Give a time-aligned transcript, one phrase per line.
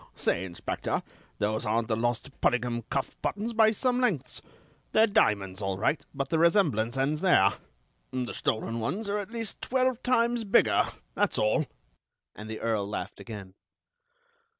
[0.15, 1.03] "Say, Inspector,
[1.37, 4.41] those aren't the lost Puddingham cuff buttons by some lengths.
[4.93, 7.53] They're diamonds, all right, but the resemblance ends there.
[8.09, 11.67] The stolen ones are at least twelve times bigger; that's all."
[12.35, 13.53] And the Earl laughed again.